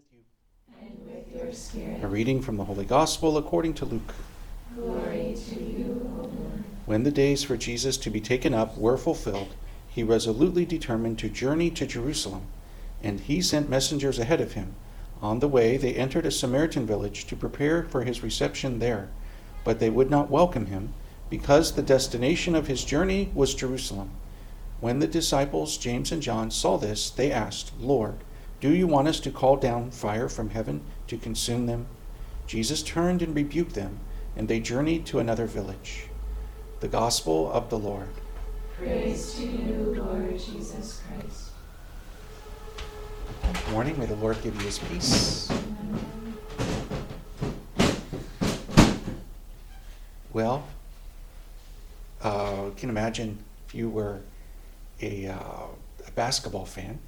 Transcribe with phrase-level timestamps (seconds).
[0.00, 0.24] with you.
[0.80, 2.02] And with your spirit.
[2.02, 4.14] A reading from the Holy Gospel according to Luke.
[4.74, 6.64] Glory to you, O Lord.
[6.86, 9.54] When the days for Jesus to be taken up were fulfilled,
[9.88, 12.44] he resolutely determined to journey to Jerusalem,
[13.02, 14.74] and he sent messengers ahead of him.
[15.20, 19.10] On the way, they entered a Samaritan village to prepare for his reception there,
[19.64, 20.94] but they would not welcome him,
[21.28, 24.12] because the destination of his journey was Jerusalem.
[24.80, 28.24] When the disciples, James and John, saw this, they asked, Lord,
[28.60, 31.86] do you want us to call down fire from heaven to consume them?
[32.46, 34.00] Jesus turned and rebuked them,
[34.36, 36.08] and they journeyed to another village.
[36.80, 38.08] The Gospel of the Lord.
[38.76, 41.50] Praise to you, Lord Jesus Christ.
[43.42, 43.98] Good morning.
[43.98, 45.50] May the Lord give you his peace.
[50.34, 50.64] Well,
[52.22, 54.20] uh, you can imagine if you were
[55.00, 55.36] a, uh,
[56.06, 56.98] a basketball fan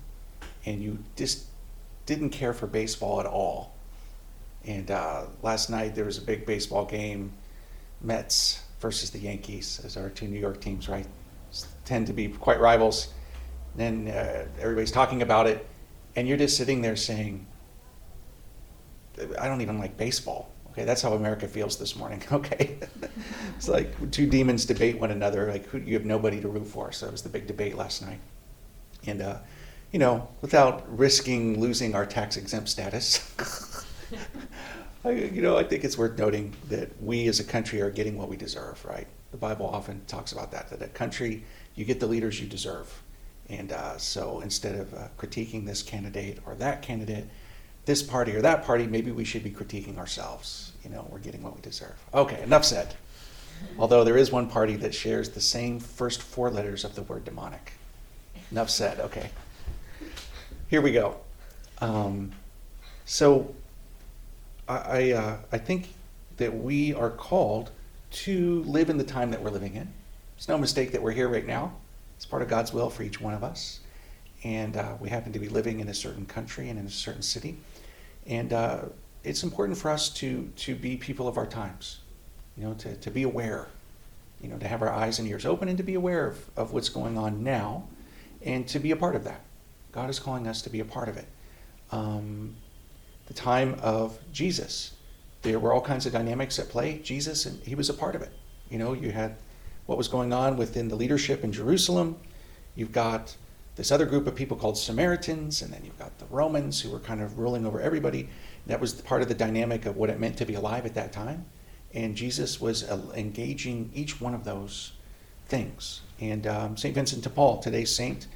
[0.64, 1.46] and you just
[2.06, 3.74] didn't care for baseball at all.
[4.64, 7.32] And uh, last night there was a big baseball game,
[8.00, 11.06] Mets versus the Yankees, as our two New York teams, right?
[11.84, 13.08] Tend to be quite rivals.
[13.74, 15.66] Then uh, everybody's talking about it,
[16.16, 17.46] and you're just sitting there saying,
[19.38, 20.50] I don't even like baseball.
[20.72, 22.22] Okay, that's how America feels this morning.
[22.32, 22.78] Okay,
[23.56, 25.50] it's like two demons debate one another.
[25.50, 26.92] Like who, you have nobody to root for.
[26.92, 28.20] So it was the big debate last night,
[29.06, 29.38] and uh,
[29.92, 33.34] you know, without risking losing our tax exempt status,
[35.04, 38.16] I, you know, I think it's worth noting that we as a country are getting
[38.16, 38.84] what we deserve.
[38.84, 39.06] Right?
[39.30, 40.70] The Bible often talks about that.
[40.70, 43.02] That a country, you get the leaders you deserve,
[43.48, 47.26] and uh, so instead of uh, critiquing this candidate or that candidate
[47.84, 50.72] this party or that party, maybe we should be critiquing ourselves.
[50.84, 51.96] You know, we're getting what we deserve.
[52.14, 52.94] Okay, enough said.
[53.78, 57.24] Although there is one party that shares the same first four letters of the word
[57.24, 57.72] demonic.
[58.50, 59.00] Enough said.
[59.00, 59.30] Okay.
[60.72, 61.16] Here we go.
[61.82, 62.32] Um,
[63.04, 63.54] so,
[64.66, 65.90] I I, uh, I think
[66.38, 67.70] that we are called
[68.12, 69.86] to live in the time that we're living in.
[70.38, 71.74] It's no mistake that we're here right now.
[72.16, 73.80] It's part of God's will for each one of us
[74.44, 77.20] and uh, we happen to be living in a certain country and in a certain
[77.20, 77.58] city.
[78.26, 78.84] And uh,
[79.24, 81.98] it's important for us to, to be people of our times,
[82.56, 83.68] you know, to, to be aware,
[84.40, 86.72] you know, to have our eyes and ears open and to be aware of, of
[86.72, 87.88] what's going on now
[88.40, 89.42] and to be a part of that.
[89.92, 91.26] God is calling us to be a part of it.
[91.90, 92.56] Um,
[93.26, 94.92] the time of Jesus,
[95.42, 96.98] there were all kinds of dynamics at play.
[96.98, 98.32] Jesus, and he was a part of it.
[98.70, 99.36] You know, you had
[99.86, 102.16] what was going on within the leadership in Jerusalem.
[102.74, 103.36] You've got
[103.76, 106.98] this other group of people called Samaritans, and then you've got the Romans who were
[106.98, 108.28] kind of ruling over everybody.
[108.66, 111.12] That was part of the dynamic of what it meant to be alive at that
[111.12, 111.46] time.
[111.94, 114.92] And Jesus was uh, engaging each one of those
[115.46, 116.00] things.
[116.20, 116.94] And um, St.
[116.94, 118.26] Vincent de Paul, today's saint,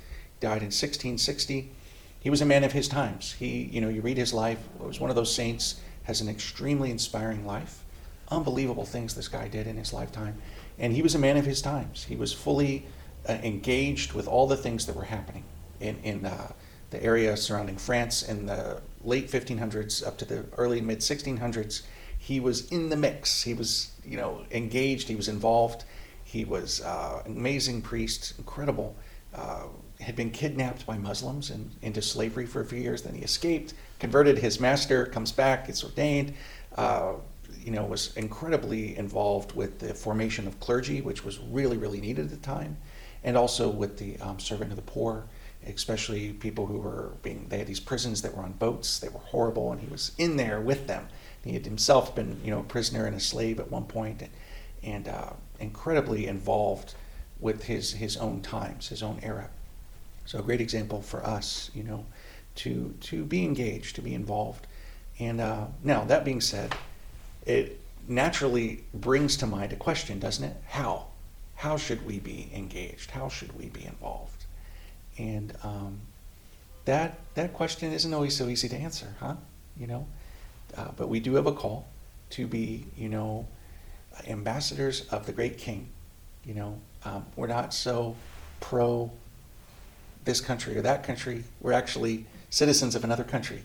[0.40, 1.70] died in 1660.
[2.20, 3.32] He was a man of his times.
[3.32, 6.90] He, you know, you read his life, was one of those saints, has an extremely
[6.90, 7.84] inspiring life.
[8.28, 10.36] Unbelievable things this guy did in his lifetime.
[10.78, 12.04] And he was a man of his times.
[12.04, 12.86] He was fully
[13.28, 15.44] uh, engaged with all the things that were happening
[15.80, 16.52] in, in uh,
[16.90, 21.82] the area surrounding France in the late 1500s up to the early mid 1600s.
[22.18, 23.42] He was in the mix.
[23.42, 25.08] He was, you know, engaged.
[25.08, 25.84] He was involved.
[26.24, 28.96] He was uh, an amazing priest, incredible.
[29.34, 29.64] Uh,
[30.06, 33.02] had been kidnapped by Muslims and into slavery for a few years.
[33.02, 34.38] Then he escaped, converted.
[34.38, 36.34] His master comes back, gets ordained.
[36.76, 37.14] Uh,
[37.62, 42.26] you know, was incredibly involved with the formation of clergy, which was really, really needed
[42.26, 42.76] at the time
[43.26, 45.26] and also with the um, servant of the poor,
[45.66, 49.18] especially people who were being, they had these prisons that were on boats, they were
[49.18, 51.08] horrible, and he was in there with them.
[51.44, 54.30] He had himself been, you know, a prisoner and a slave at one point, and,
[54.82, 56.94] and uh, incredibly involved
[57.40, 59.50] with his, his own times, his own era.
[60.26, 62.04] So a great example for us, you know,
[62.56, 64.66] to, to be engaged, to be involved.
[65.18, 66.74] And uh, now, that being said,
[67.46, 70.56] it naturally brings to mind a question, doesn't it?
[70.68, 71.06] How?
[71.56, 73.10] how should we be engaged?
[73.10, 74.44] How should we be involved?
[75.18, 75.98] And um,
[76.84, 79.36] that that question isn't always so easy to answer, huh?
[79.76, 80.06] You know,
[80.76, 81.88] uh, but we do have a call
[82.30, 83.46] to be, you know,
[84.26, 85.88] ambassadors of the great King.
[86.44, 88.14] You know, um, we're not so
[88.60, 89.10] pro
[90.26, 91.44] this country or that country.
[91.60, 93.62] We're actually citizens of another country.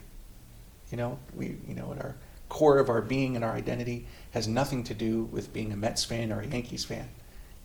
[0.89, 2.15] You know, we, you know, at our
[2.47, 6.05] core of our being and our identity has nothing to do with being a Mets
[6.05, 7.09] fan or a Yankees fan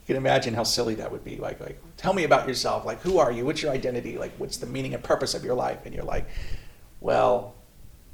[0.06, 1.36] you can imagine how silly that would be.
[1.36, 2.84] Like, like, tell me about yourself.
[2.84, 3.44] Like, who are you?
[3.44, 4.16] What's your identity?
[4.16, 5.80] Like, what's the meaning and purpose of your life?
[5.84, 6.28] And you're like,
[7.00, 7.56] well,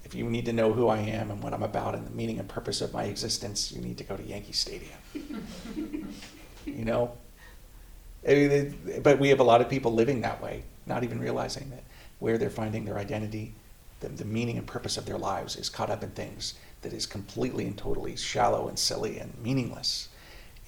[0.03, 2.39] if you need to know who I am and what I'm about and the meaning
[2.39, 4.97] and purpose of my existence, you need to go to Yankee Stadium.
[6.65, 7.13] you know?
[9.03, 11.85] But we have a lot of people living that way, not even realizing that
[12.19, 13.53] where they're finding their identity,
[14.01, 17.07] the, the meaning and purpose of their lives is caught up in things that is
[17.07, 20.09] completely and totally shallow and silly and meaningless.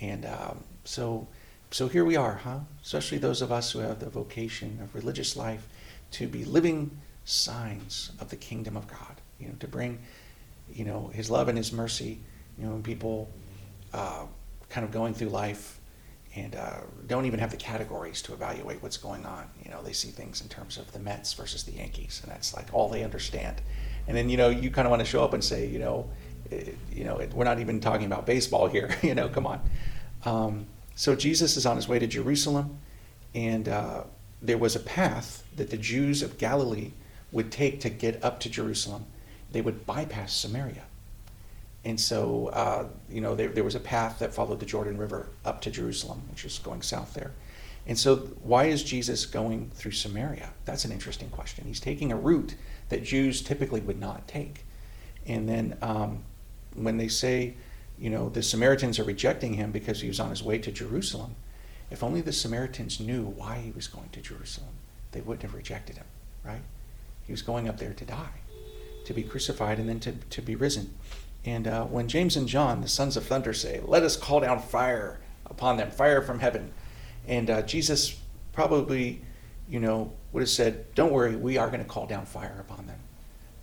[0.01, 1.27] And um, so,
[1.71, 2.61] so here we are, huh?
[2.83, 5.67] Especially those of us who have the vocation of religious life
[6.13, 6.91] to be living
[7.25, 9.21] signs of the kingdom of God.
[9.41, 9.99] You know, to bring,
[10.73, 12.21] you know, His love and His mercy.
[12.59, 13.29] You know, people
[13.93, 14.27] uh,
[14.69, 15.81] kind of going through life
[16.37, 19.47] and uh, don't even have the categories to evaluate what's going on.
[19.65, 22.55] You know, they see things in terms of the Mets versus the Yankees, and that's
[22.55, 23.63] like all they understand.
[24.09, 26.11] And then you know, you kind of want to show up and say, you know,
[26.51, 28.95] it, you know, it, we're not even talking about baseball here.
[29.03, 29.61] you know, come on.
[30.25, 32.79] Um, so Jesus is on his way to Jerusalem,
[33.35, 34.05] and uh,
[34.43, 36.93] there was a path that the Jews of Galilee
[37.33, 39.07] would take to get up to Jerusalem.
[39.53, 40.83] They would bypass Samaria.
[41.85, 45.29] And so, uh, you know, there, there was a path that followed the Jordan River
[45.45, 47.33] up to Jerusalem, which is going south there.
[47.87, 50.51] And so, why is Jesus going through Samaria?
[50.65, 51.65] That's an interesting question.
[51.67, 52.55] He's taking a route
[52.89, 54.65] that Jews typically would not take.
[55.27, 56.23] And then, um,
[56.75, 57.55] when they say,
[57.99, 61.37] you know, the Samaritans are rejecting him because he was on his way to Jerusalem,
[61.91, 64.73] if only the Samaritans knew why he was going to Jerusalem,
[65.13, 66.07] they wouldn't have rejected him,
[66.43, 66.63] right?
[67.23, 68.41] He was going up there to die,
[69.05, 70.95] to be crucified, and then to, to be risen.
[71.45, 74.61] And uh, when James and John, the sons of thunder, say, Let us call down
[74.61, 76.73] fire upon them, fire from heaven.
[77.27, 78.19] And uh, Jesus
[78.53, 79.23] probably,
[79.69, 82.87] you know, would have said, Don't worry, we are going to call down fire upon
[82.87, 82.99] them.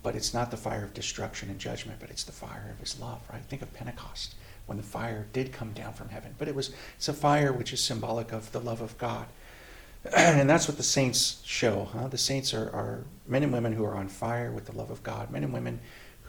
[0.02, 2.98] But it's not the fire of destruction and judgment, but it's the fire of his
[3.00, 3.42] love, right?
[3.44, 4.34] Think of Pentecost
[4.66, 6.34] when the fire did come down from heaven.
[6.38, 9.26] But it was it's a fire which is symbolic of the love of God.
[10.16, 12.08] and that's what the saints show, huh?
[12.08, 15.02] The saints are, are men and women who are on fire with the love of
[15.02, 15.80] God, men and women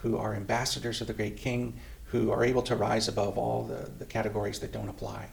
[0.04, 3.90] who are ambassadors of the great king, who are able to rise above all the,
[3.98, 5.30] the categories that don't apply,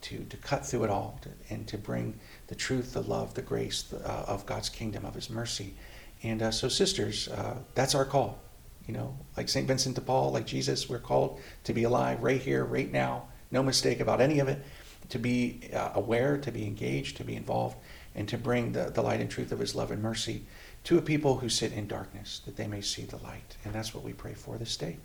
[0.00, 3.42] to, to cut through it all, to, and to bring the truth, the love, the
[3.42, 5.74] grace the, uh, of God's kingdom, of his mercy.
[6.22, 8.40] And uh, so, sisters, uh, that's our call.
[8.86, 9.68] You know, like St.
[9.68, 13.24] Vincent de Paul, like Jesus, we're called to be alive right here, right now.
[13.50, 14.62] No mistake about any of it.
[15.10, 17.76] To be uh, aware, to be engaged, to be involved,
[18.14, 20.46] and to bring the, the light and truth of his love and mercy
[20.84, 23.56] to a people who sit in darkness, that they may see the light.
[23.64, 24.98] And that's what we pray for this day.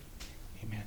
[0.63, 0.83] Amen.